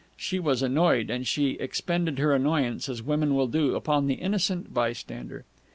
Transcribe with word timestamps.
She 0.17 0.39
was 0.39 0.63
annoyed, 0.63 1.11
and 1.11 1.27
she 1.27 1.51
expended 1.59 2.17
her 2.17 2.33
annoyance, 2.33 2.89
as 2.89 3.03
women 3.03 3.35
will 3.35 3.45
do, 3.45 3.75
upon 3.75 4.07
the 4.07 4.15
innocent 4.15 4.73
bystander. 4.73 5.45